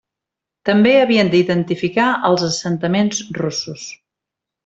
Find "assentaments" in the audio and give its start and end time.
2.49-3.21